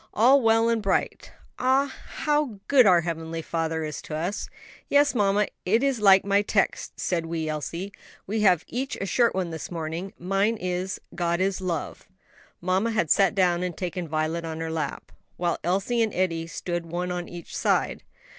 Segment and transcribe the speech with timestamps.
[0.15, 1.31] "All well and bright!
[1.59, 4.49] Ah, how good our heavenly Father is to us!"
[4.89, 7.91] "Yes, mamma, it is like my text," said wee Elsie,
[8.25, 10.11] "We have each a short one this morning.
[10.17, 12.07] Mine is, 'God is love.'"
[12.61, 16.87] Mamma had sat down and taken Violet on her lap, while Elsie and Eddie stood
[16.87, 18.01] one on each side.